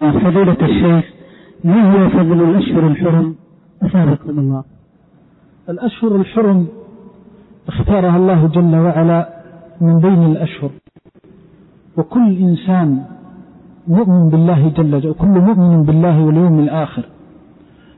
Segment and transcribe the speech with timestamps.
[0.00, 1.04] فضيلة الشيخ
[1.64, 3.34] ما هو فضل الأشهر الحرم؟
[3.82, 4.64] أثابكم الله.
[5.68, 6.66] الأشهر الحرم
[7.68, 9.28] اختارها الله جل وعلا
[9.80, 10.70] من بين الأشهر.
[11.96, 13.02] وكل إنسان
[13.88, 17.04] مؤمن بالله جل وعلا وكل مؤمن بالله واليوم الآخر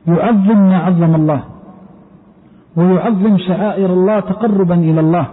[0.07, 1.43] يعظم ما عظم الله
[2.77, 5.27] ويعظم شعائر الله تقربا إلى الله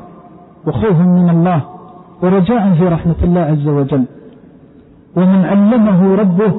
[0.68, 1.62] وخوفا من الله
[2.22, 4.06] ورجاء في رحمة الله عز وجل.
[5.16, 6.54] ومن علمه ربه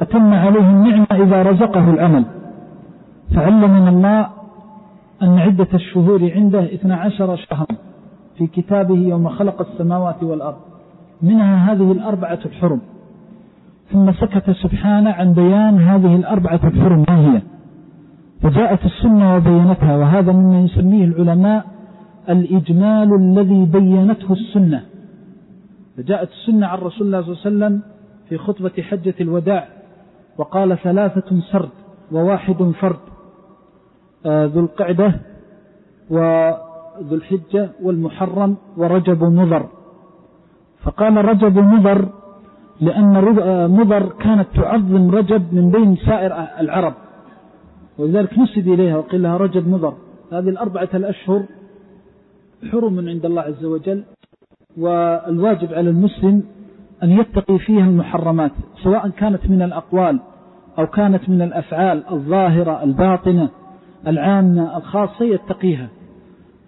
[0.00, 2.24] أتم عليه النعمة إذا رزقه الأمل.
[3.34, 4.28] فعلمنا الله
[5.22, 7.66] أن عدة الشهور عنده 12 شهرا
[8.38, 10.56] في كتابه يوم خلق السماوات والأرض.
[11.22, 12.80] منها هذه الأربعة الحرم.
[13.92, 17.42] ثم سكت سبحانه عن بيان هذه الأربعة الحرم ما هي.
[18.42, 21.64] فجاءت السنة وبينتها وهذا مما يسميه العلماء
[22.28, 24.82] الإجمال الذي بينته السنة.
[25.96, 27.82] فجاءت السنة عن رسول الله صلى الله عليه وسلم
[28.28, 29.68] في خطبة حجة الوداع
[30.38, 31.68] وقال ثلاثة سرد
[32.12, 32.98] وواحد فرد
[34.26, 35.14] آه، ذو القعدة
[36.10, 39.66] وذو الحجة والمحرم ورجب مضر.
[40.82, 42.08] فقال رجب مضر
[42.80, 46.94] لأن آه، مضر كانت تعظم رجب من بين سائر العرب
[47.98, 49.94] ولذلك نسب إليها وقيل لها رجب مضر.
[50.32, 51.42] هذه الأربعة الأشهر
[52.72, 54.04] حرم عند الله عز وجل
[54.78, 56.42] والواجب على المسلم
[57.02, 58.50] أن يتقي فيها المحرمات
[58.82, 60.20] سواء كانت من الأقوال
[60.78, 63.48] أو كانت من الأفعال الظاهرة الباطنة
[64.06, 65.88] العامة الخاصة يتقيها.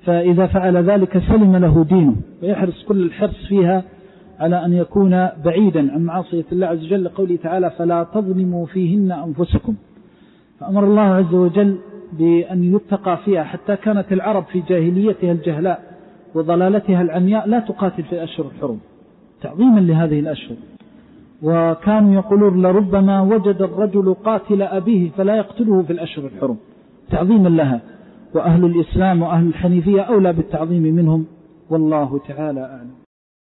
[0.05, 3.83] فإذا فعل ذلك سلم له دينه ويحرص كل الحرص فيها
[4.41, 9.75] على أن يكون بعيدا عن معصية الله عز وجل قوله تعالى فلا تظلموا فيهن أنفسكم
[10.61, 11.79] فأمر الله عز وجل
[12.19, 15.98] بأن يتقى فيها حتى كانت العرب في جاهليتها الجهلاء.
[16.35, 18.79] وضلالتها العمياء لا تقاتل في أشهر الحرم
[19.43, 20.57] تعظيما لهذه الأشهر.
[21.43, 26.57] وكانوا يقولون لربما وجد الرجل قاتل أبيه فلا يقتله في الأشهر الحرم
[27.11, 27.81] تعظيما لها.
[28.35, 31.27] وأهل الإسلام وأهل الحنيفية أولى بالتعظيم منهم
[31.71, 33.08] والله تعالى أعلم.